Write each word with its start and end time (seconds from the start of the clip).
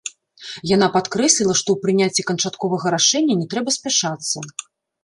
Яна 0.75 0.87
падкрэсліла, 0.95 1.53
што 1.61 1.69
ў 1.75 1.83
прыняцці 1.83 2.27
канчатковага 2.31 2.87
рашэння 2.99 3.39
не 3.45 3.51
трэба 3.55 3.69
спяшацца. 3.79 4.37